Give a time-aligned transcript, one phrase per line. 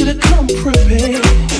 [0.00, 1.59] should have come prepared.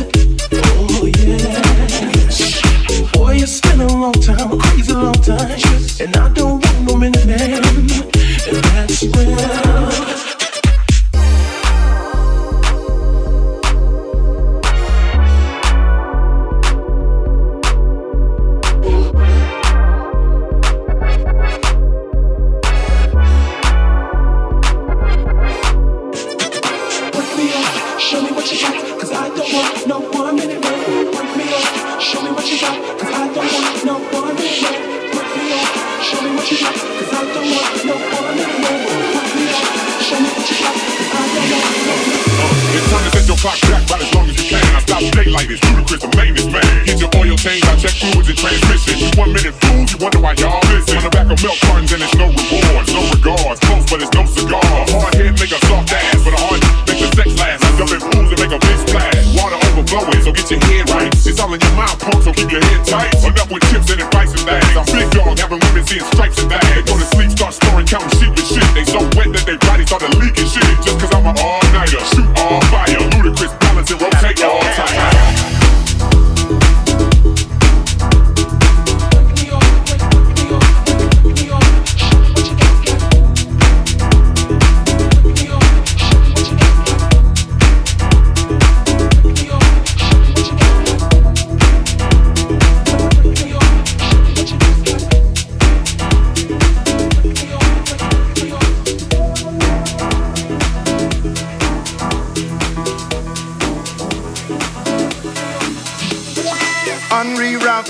[62.61, 63.11] your head tight.
[63.25, 64.77] Enough with chips and advice and things.
[64.77, 66.85] I'm big dog, having women seeing stripes and things.
[66.85, 68.67] Go to sleep, start snoring, counting sheep and shit.
[68.77, 70.65] They so wet that their bodies start started leaking shit.
[70.85, 73.01] Just cause I'm an all-nighter, shoot all fire.
[73.17, 75.00] Ludacris balance and rotate all time.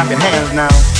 [0.00, 0.99] clap your hands now.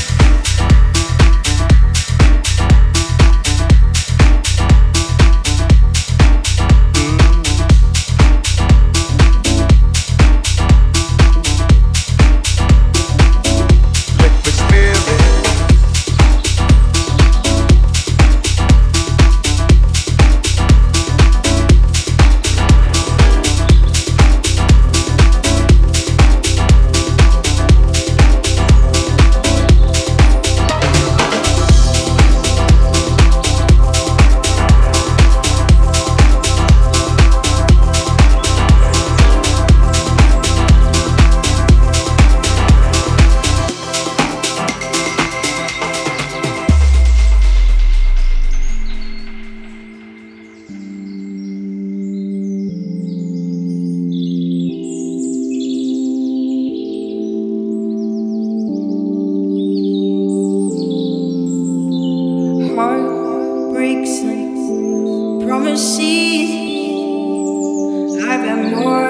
[68.70, 69.09] ignore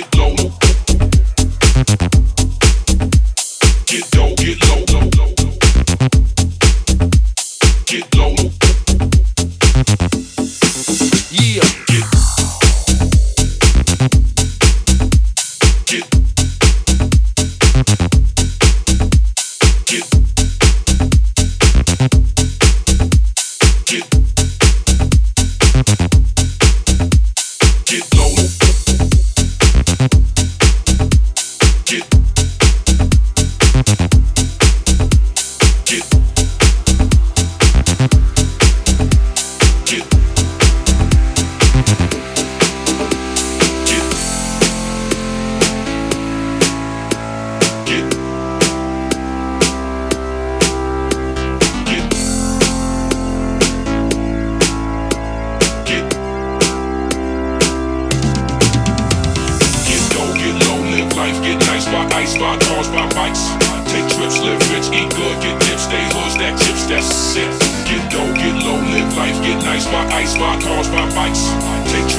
[0.00, 0.69] Get low,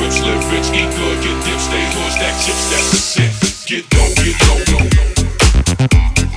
[0.02, 3.32] switch, live rich, eat good, get dips, stay hood, stack chips, that's the shit.
[3.68, 6.31] Get dope, get dope, dope.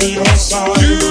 [0.00, 0.74] need one song.
[0.80, 1.09] You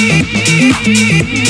[0.00, 1.40] you